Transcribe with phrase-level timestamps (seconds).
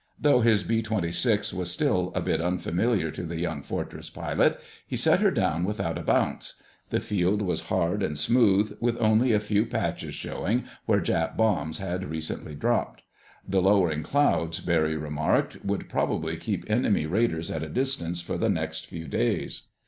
[0.19, 4.97] Though his B 26 was still a bit unfamiliar to the young Fortress pilot, he
[4.97, 6.59] set her down without a bounce.
[6.89, 11.77] The field was hard and smooth, with only a few patches showing where Jap bombs
[11.77, 13.03] had recently dropped.
[13.47, 18.49] The lowering clouds, Barry remarked, would probably keep enemy raiders at a distance for the
[18.49, 19.67] next few days.